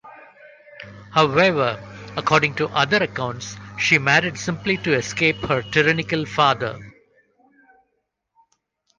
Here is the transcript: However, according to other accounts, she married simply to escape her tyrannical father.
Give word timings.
However, 1.11 1.77
according 2.17 2.55
to 2.55 2.69
other 2.69 3.03
accounts, 3.03 3.55
she 3.77 3.99
married 3.99 4.35
simply 4.35 4.77
to 4.77 4.95
escape 4.95 5.35
her 5.43 5.61
tyrannical 5.61 6.25
father. 6.25 6.79